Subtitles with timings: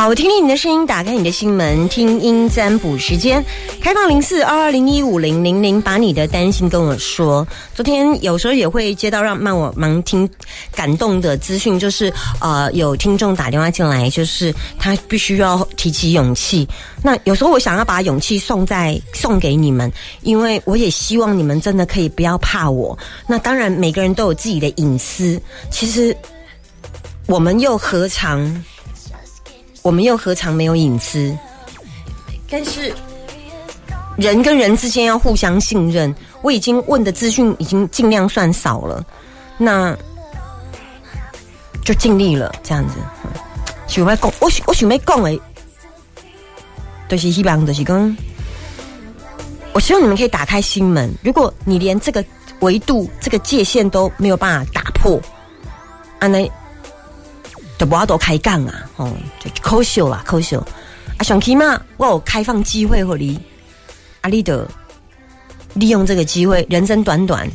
[0.00, 3.44] 好，我听听你的声音，打开你的心门，听音占卜时间，
[3.82, 7.46] 开放零四二二零一五零零零，把你的担心跟我说。
[7.74, 10.26] 昨天有时候也会接到让让我忙听
[10.74, 12.10] 感动的资讯，就是
[12.40, 16.66] 呃有听众打电话进来，就是他必须要提起勇气。
[17.02, 22.98] 那有时候我想要把勇气送在送给你们，因为我也希望你们真的可以不要怕我。
[23.26, 25.38] 那当然每个人都有自己的隐私，
[25.70, 26.16] 其实
[27.26, 28.64] 我们又何尝？
[29.82, 31.36] 我们又何尝没有隐私？
[32.48, 32.92] 但是
[34.16, 36.14] 人跟人之间要互相信任。
[36.42, 39.04] 我已经问的资讯已经尽量算少了，
[39.58, 39.96] 那
[41.84, 42.50] 就尽力了。
[42.62, 42.94] 这样子，
[43.86, 45.40] 想要讲，我我想要讲诶，
[47.08, 48.16] 就是希望，就是讲，
[49.72, 51.14] 我希望你们可以打开心门。
[51.22, 52.24] 如果你连这个
[52.60, 55.20] 维度、这个界限都没有办法打破，
[56.18, 56.50] 啊那。
[57.80, 59.10] 就不要多开杠啊，哦，
[59.42, 60.54] 就可惜啦，可惜。
[60.54, 63.40] 啊，想起码我有开放机会和你，
[64.20, 64.68] 阿丽的
[65.72, 67.48] 利用这个机会，人生短短，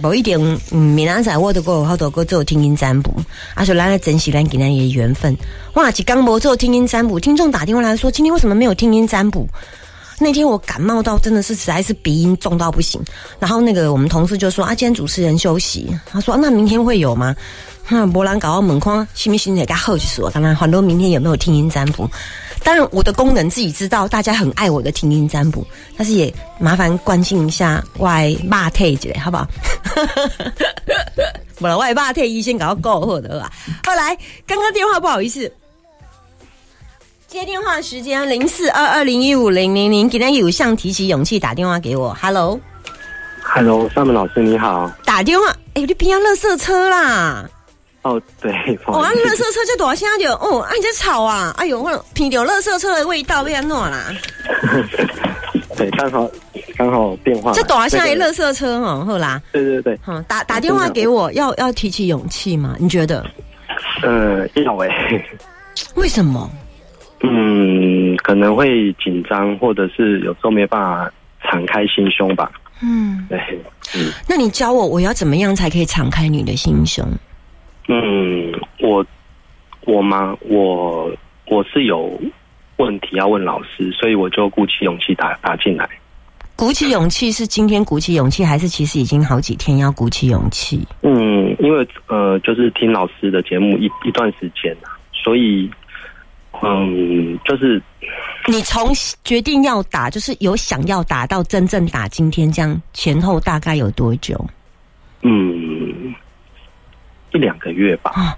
[0.00, 3.12] 某一点，嗯，明仔我都过好多个做听音占卜，
[3.54, 5.36] 啊，说咱来珍惜咱跟咱的缘分。
[5.74, 9.46] 哇，几刚无做听音占卜，听众打电话来说，今天为什么没有听音占卜？
[10.18, 13.02] 那天我感冒到真的是实在是鼻音重到不行，
[13.38, 17.36] 然后那个我们同事就说啊，今天主持人休息，他说那明天会有吗？
[17.84, 20.30] 哈，波兰搞到门框，信不信也该好奇我。
[20.30, 22.08] 刚刚很多明天有没有听音占卜？
[22.62, 29.46] 当然我的功能自己知道，大家很爱我的听音占卜，但是也麻烦关心一下外骂退之类，好不好？
[31.60, 33.52] 不了，外骂退一先搞到够好的吧。
[33.86, 35.52] 后来刚刚电话不好意思。
[37.28, 42.16] 接电话时间零四二二零一五零零零，给他有向提起勇气打电话给我。
[42.22, 44.90] Hello，Hello，上门老师你好。
[45.04, 47.44] 打电话，哎，你边要垃圾车啦？
[48.04, 48.52] 哦，对。
[48.86, 51.54] 哦，啊，垃圾车就躲下就哦，啊，你在吵啊？
[51.58, 54.12] 哎呦，我听到垃圾车的味道，被安弄啦。
[55.76, 56.30] 对，刚好
[56.76, 57.52] 刚好电话。
[57.52, 59.40] 这躲下来垃圾车哦，后啦。
[59.52, 59.98] 对对对。
[60.06, 62.76] 嗯，打打电话给我，要要提起勇气吗？
[62.78, 63.24] 你觉得？
[64.02, 64.88] 呃，要哎。
[65.96, 66.48] 为什么？
[67.22, 71.10] 嗯，可能会紧张，或者是有时候没办法
[71.42, 72.52] 敞开心胸吧。
[72.82, 73.40] 嗯，对，
[73.96, 74.12] 嗯。
[74.28, 77.02] 那你教我，我要怎么样才可以敞开你的心胸？
[77.06, 77.18] 嗯，
[78.80, 79.06] 我
[79.86, 80.36] 我吗？
[80.42, 81.10] 我
[81.46, 82.20] 我是有
[82.76, 85.88] 问题要问老师，所以我就鼓起勇气打打进来。
[86.56, 90.86] 鼓起勇气是今天鼓起勇气，还是其实已经好几天要鼓起勇气？
[91.02, 95.70] 嗯，因为呃，就是听老师的节目一一段时间了，所以。
[96.62, 97.82] 嗯，就是
[98.46, 98.88] 你从
[99.24, 104.42] 决定要打，就是有想要打到真正打今天这样前后大概有多久？
[105.22, 105.73] 嗯，
[107.34, 108.12] 一两个月吧。
[108.14, 108.36] 啊，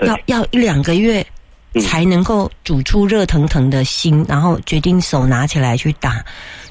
[0.00, 1.26] 要要一两个月
[1.80, 6.22] 才能够煮出热腾腾的心，然后决定手拿起来去打，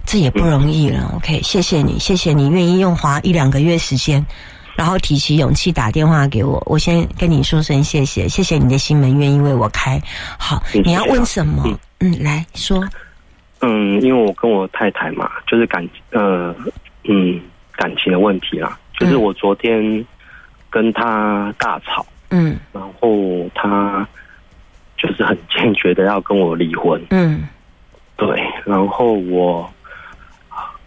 [0.05, 1.11] 这也不容易了。
[1.15, 4.25] OK，谢谢你，谢谢你愿意用花一两个月时间。
[4.75, 9.97] 然后提起勇气打电话给我，我先跟你说声谢谢，谢谢你的心门愿意为我开。
[10.37, 11.63] 好，你要问什么？
[11.99, 12.85] 嗯，来说。
[13.61, 16.53] 嗯，因为我跟我太太嘛，就是感呃
[17.05, 17.39] 嗯
[17.71, 20.05] 感情的问题啦，就是我昨天
[20.75, 24.05] 跟他大吵，嗯，然后他
[24.97, 27.47] 就是很坚决的要跟我离婚，嗯，
[28.17, 29.73] 对，然后我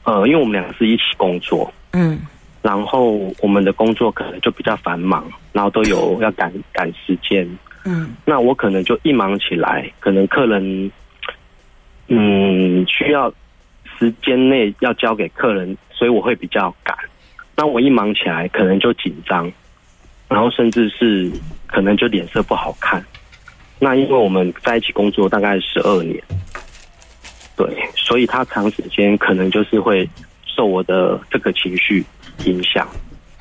[0.05, 2.21] 呃，因为我们两个是一起工作，嗯。
[2.61, 7.49] 然后我们的工作可能就比较繁忙，然后都有要赶赶时间。
[7.87, 10.91] 嗯，那我可能就一忙起来，可能客人，
[12.09, 13.33] 嗯，需要
[13.99, 16.95] 时间内要交给客人，所以我会比较赶。
[17.57, 19.51] 那我一忙起来，可能就紧张，
[20.29, 21.31] 然后甚至是
[21.67, 23.05] 可能就脸色不好看。
[23.79, 26.23] 那因为我们在一起工作大概十二年，
[27.57, 27.67] 对，
[27.97, 30.09] 所以他长时间可能就是会
[30.45, 32.05] 受我的这个情绪。
[32.45, 32.87] 影响，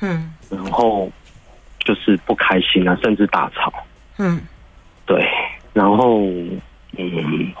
[0.00, 1.08] 嗯，然后
[1.78, 3.72] 就是不开心啊，甚至大吵，
[4.16, 4.40] 嗯，
[5.06, 5.24] 对，
[5.72, 6.24] 然后，
[6.96, 7.52] 嗯，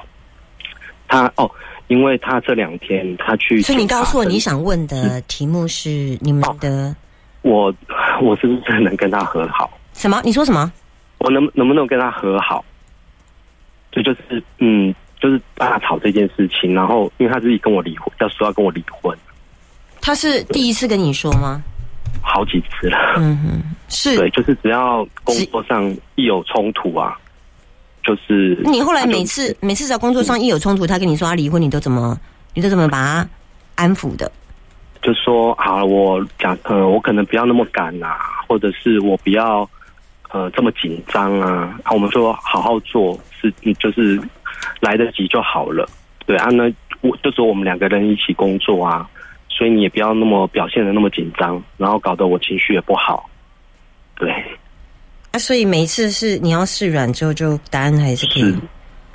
[1.06, 1.48] 他哦，
[1.86, 6.92] 因为他这两天他去，所以你告诉我你想问的题目是你们的，
[7.48, 7.74] 我
[8.20, 9.70] 我是不是能跟他和好？
[9.94, 10.20] 什么？
[10.24, 10.70] 你说什么？
[11.18, 12.64] 我能能不能跟他和好？
[13.90, 19.16] 这就是嗯，就是大吵这件事情，然后因为他自己跟我离婚，要说要跟我离婚。
[20.00, 21.62] 他是第一次跟你说吗？
[22.22, 23.14] 好几次了。
[23.16, 25.84] 嗯哼，是对，就是只要工作上
[26.16, 27.16] 一有冲突啊，
[28.04, 32.18] 就是你后来每次每次在工作上一有冲突，他跟你说他离婚，你都怎么
[32.54, 33.28] 你都怎么把他
[33.76, 34.30] 安抚的？
[35.02, 38.18] 就说好，我讲呃，我可能不要那么赶啊，
[38.48, 39.68] 或者是我不要
[40.30, 41.78] 呃这么紧张啊。
[41.90, 44.20] 我们说好好做，是就是
[44.80, 45.88] 来得及就好了。
[46.26, 46.64] 对啊，那
[47.00, 49.08] 我就说我们两个人一起工作啊。
[49.50, 53.28] 所以你也不要那么表现的那么紧张，然后搞得我情绪也不好。
[54.14, 54.30] 对，
[55.32, 58.56] 啊，所以每一次是你要试软之后，就答案还是可以。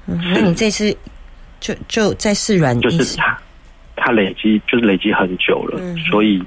[0.05, 0.93] 嗯，那你这次
[1.61, 3.17] 就就再试软，就是
[3.95, 5.79] 他他累积就是累积很久了，
[6.09, 6.43] 所以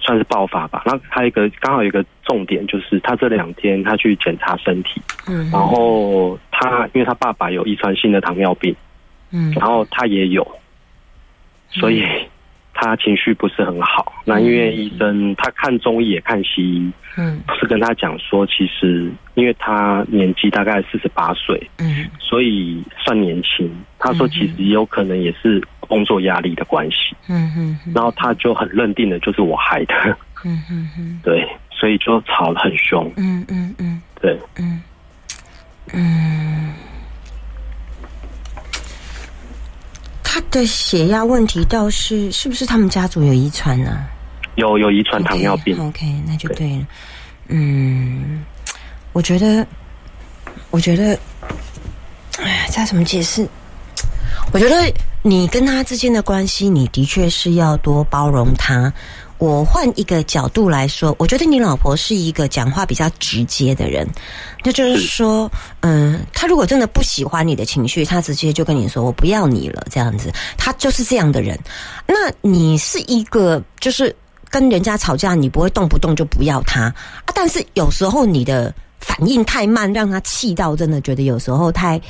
[0.00, 0.82] 算是爆发吧。
[0.84, 8.74] 那他一个刚好有一个重点，就是他这两天他去检查身体，嗯，然后他因为他爸爸有遗传性的糖尿病，
[9.30, 10.46] 嗯，然后他也有，
[11.70, 12.04] 所以。
[12.74, 23.70] 他情绪不是很好，那因为医生他看中医也看西医，嗯，是跟他讲说，其实因为他年纪大概四十八岁，嗯，所以算年轻。
[23.98, 29.94] 他说其实也有可能也是工作压力的关系，嗯嗯，然后他就很认定的就是我害的，
[30.42, 34.82] 嗯嗯嗯，对，所以就吵得很凶，嗯嗯嗯，对，嗯
[35.92, 36.72] 嗯。
[40.22, 44.06] 他的血压问题倒是是不是他们家族有遗传呢？
[44.54, 45.78] 有有遗传糖尿病。
[45.78, 46.86] OK，那就对了。
[47.48, 48.42] 嗯，
[49.12, 49.66] 我觉得，
[50.70, 51.18] 我觉得，
[52.42, 53.46] 哎，再怎么解释？
[54.52, 58.92] 我觉得你跟他之间的关系，你的确是要多包容他。
[59.38, 64.06] 我换一个角度来说，我觉得你老婆是一个讲话比较直接的人，
[64.62, 65.50] 那就是说，
[65.80, 71.58] 嗯，他如果真的不喜欢你的情绪，他直接就跟你说“我不要你了”这样子，他就是这样的人。
[72.06, 74.14] 那你是一个就是
[74.48, 76.94] 跟人家吵架，你不会动不动就不要他啊，
[77.34, 82.00] 但是有时候你的反应太慢，让他气到真的觉得有时候太，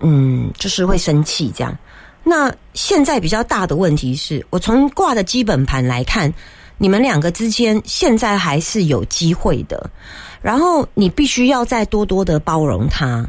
[0.00, 1.76] 嗯，就是会生气这样。
[2.24, 6.32] 那现在比较大的问题是，我从挂的基本盘来看，
[6.76, 9.90] 你们两个之间现在还是有机会的。
[10.40, 13.26] 然后你必须要再多多的包容他，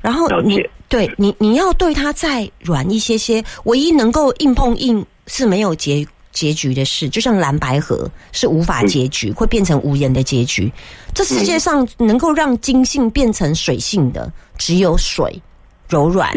[0.00, 0.58] 然后你
[0.88, 3.44] 对你你要对他再软一些些。
[3.64, 10.72] 唯一能够硬碰硬是没有结结局的事，就像蓝白河是无法结局，会变成无言的结局。
[11.12, 15.38] 这世界上能够让金性变成水性的，只有水，
[15.88, 16.32] 柔软、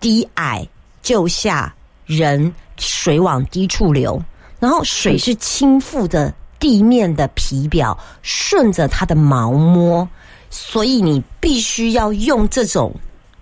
[0.00, 0.66] 低矮。
[1.00, 1.72] 就下
[2.04, 4.22] 人水往低处流，
[4.58, 10.06] 然后水是倾覆着地面的皮表，顺着它的毛摸，
[10.50, 12.92] 所以你必须要用这种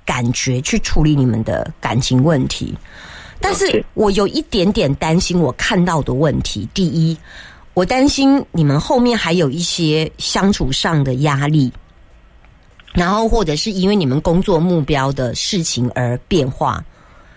[0.05, 2.73] 感觉去处理你们的感情问题。
[3.41, 7.17] 但是我有一点点担心，我看到的问题，第一，
[7.75, 11.73] 我担心你们后面还有一些相处上的压力，
[12.97, 16.85] 然后或者是因为你们工作目标的事情而变化。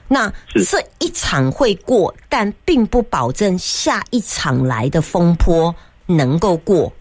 [0.07, 5.75] 那这一场会过，但并不保证下一场来的风波
[6.07, 6.91] 能够过。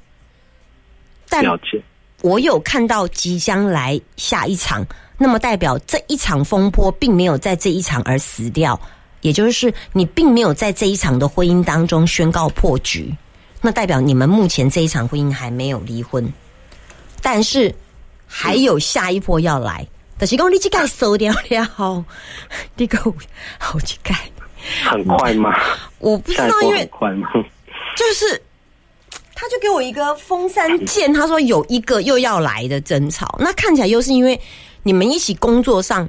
[1.31, 1.83] 了解，
[2.21, 4.85] 我有看到即将来下一场，
[5.17, 8.79] 那么代表这一场风波并没有在这一场而死掉，
[9.23, 13.15] 也就是你并没有在这一场的婚姻当中宣告破局，
[13.63, 16.31] 那代表你们目前这一场婚姻还没有离婚，
[17.23, 17.75] 但是
[18.29, 19.85] 还有下一波要来。
[20.21, 22.05] 但是讲你这盖收掉了，
[22.77, 22.99] 你个
[23.59, 24.15] 好去盖，
[24.85, 25.55] 很快吗？
[25.99, 27.29] 我不知道，因为快吗？
[27.97, 28.43] 就是
[29.35, 34.41] 他就给我一个风扇剑，他说有一个又要来的争吵，那看起来又是因为
[34.83, 36.09] 你们一起工作上，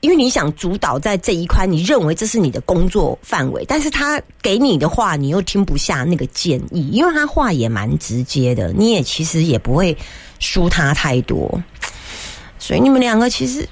[0.00, 9.96] 因为你想主导在这一块，你认为这是你的工作范围，但是他给你的话，你又听不下那个建议，因为他话也蛮直接的，你也其实也不会
[10.38, 11.60] 输他太多。
[12.60, 13.68] 所以你们两个其实，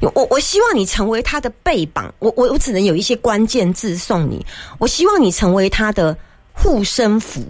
[0.00, 4.44] 我我希望你成为他的背膀，我我我只能有一些关键字送你。
[4.78, 6.16] 我希望你成为他的
[6.52, 7.44] 护身符，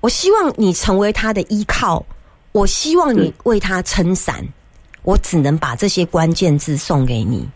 [0.00, 2.04] 我希望你成为他的依靠，
[2.52, 4.46] 我希望你为他撑伞。
[5.02, 7.48] 我只能把这些关键字送给你。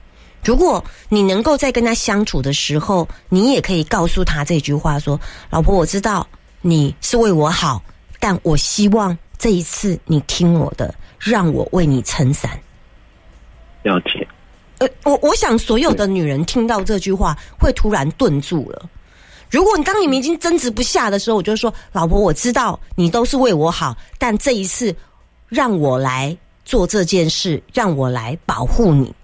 [0.44, 5.18] 如果你能够在跟他相处的时候，你也可以告诉他这句话：说，
[5.50, 6.26] 老婆，我知道
[6.60, 7.82] 你是为我好，
[8.20, 10.94] 但我希望这一次你听我的。
[11.18, 12.50] 让我为你撑伞。
[13.82, 14.28] 了解。
[14.78, 18.88] 呃，我我想所有的女人听到这句话会突然顿住了。
[19.50, 24.94] 如果你当你们已经争执不下的时候，我就说：“老婆，我知道你都是为我好，但这一次
[25.48, 29.14] 让我来做这件事，让我来保护你。”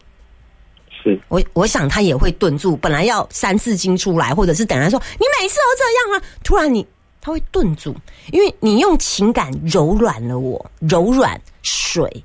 [0.88, 1.20] 是。
[1.28, 6.86] 我我想他也会顿住，本来要三四经出来，或者是等他说你每次都这样啊，突然你
[7.20, 7.94] 他会顿住，
[8.30, 12.24] 因为你用情感柔软了我，柔软水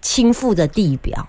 [0.00, 1.28] 倾覆的地表，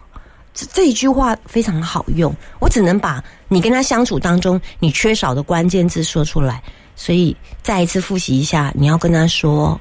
[0.54, 6.64] 这这一句话非常好用，我只能把你跟他相处当中你缺少的关键字说出来，
[6.96, 9.80] 所以再一次复习一下，你要跟他说，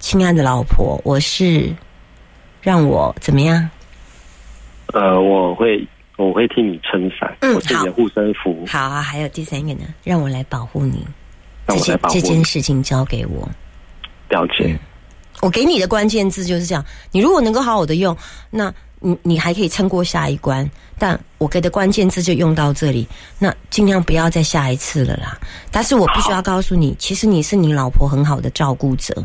[0.00, 1.74] 亲爱的老婆，我是
[2.68, 3.66] 让我怎么样？
[4.92, 11.02] 呃，我会我会替你撑伞，嗯我是你的护身符，好啊，还有第三个呢，让我来保护你。
[11.64, 13.48] 让我这件这来保护你件事情交给我，
[14.28, 14.78] 了解，
[15.40, 16.84] 我给你的关键字就是这样。
[17.10, 18.14] 你如果能够好好的用，
[18.50, 18.70] 那
[19.00, 20.70] 你你还可以撑过下一关。
[20.98, 23.08] 但我给的关键字就用到这里，
[23.38, 25.38] 那尽量不要再下一次了啦。
[25.72, 29.24] 但是我必须要告诉你，其实你是你老婆很好的照顾者。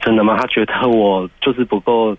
[0.00, 0.36] 真的吗？
[0.38, 2.16] 他觉得我就是不够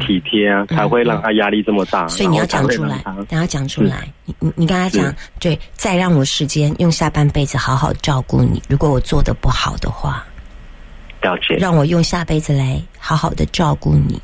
[0.00, 4.08] 体贴啊，才会让他压力这么大，嗯所以你要讲出来等他讲出来。
[4.24, 8.62] 你你你跟他讲是，对，再让我时间，用下半辈子好好照顾你。
[8.68, 10.24] 如果我做的不好的话，
[11.22, 14.20] 了解，让我用下辈子来好好的照顾你，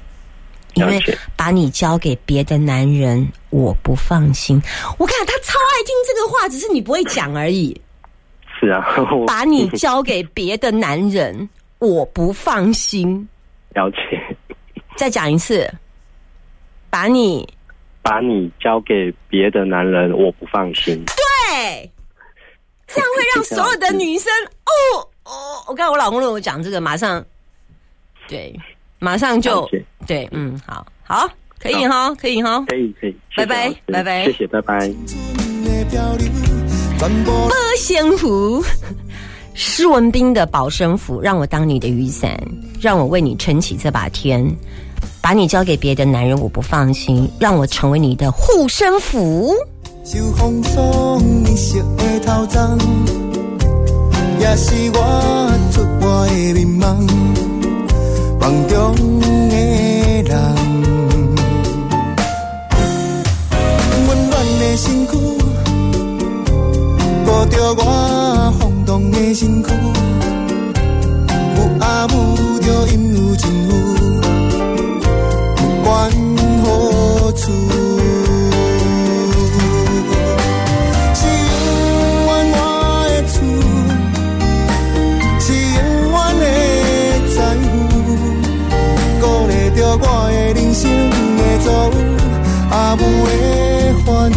[0.74, 4.60] 因为了解把你交给别的男人，我不放心。
[4.98, 7.78] 我看他超爱听这个话，只是你不会讲而已。
[8.58, 8.84] 是啊，
[9.26, 11.48] 把你交给别的男人，
[11.80, 13.28] 我不放心。
[13.74, 14.36] 了解，
[14.96, 15.68] 再讲一次，
[16.88, 17.48] 把你
[18.02, 21.04] 把你交给别的男人，我不放心。
[21.06, 21.90] 对，
[22.86, 27.24] 这样会让所有的女生哦哦，我看我老公跟我讲这个，马上
[28.28, 28.58] 对，
[28.98, 29.68] 马上就
[30.06, 32.64] 对，嗯，好好，可以哈，可以哈。
[32.68, 34.78] 可以可以，拜拜拜拜谢谢，拜拜。
[34.88, 36.28] 的漂流，
[36.98, 38.62] 全部保鲜符，
[39.62, 42.34] 施文斌的保身符，让我当你的雨伞，
[42.80, 44.42] 让我为你撑起这把天。
[45.20, 49.54] 把你交给别的男人，我不放心，让我成为你的护身符。
[54.40, 56.96] 也是我出外的迷茫，
[58.40, 58.94] 梦中
[59.50, 59.56] 的
[60.22, 60.32] 人，
[64.08, 65.12] 温暖的身躯，
[67.26, 67.82] 顾着我
[69.00, 69.68] 晃动的身躯，
[71.56, 72.14] 有阿母
[72.60, 73.72] 着因有情有，
[75.56, 75.88] 不管
[76.62, 77.42] 何处。
[81.14, 81.58] 是永
[82.26, 82.54] 远我
[83.08, 83.32] 的厝，
[85.40, 85.78] 是永
[86.10, 86.44] 远的
[87.34, 87.68] 财富，
[89.20, 90.82] 鼓励着我的人生
[91.38, 91.68] 的走，
[92.70, 93.28] 阿母的
[94.04, 94.36] 欢呼，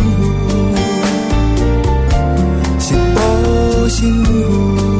[3.84, 4.93] 我心不。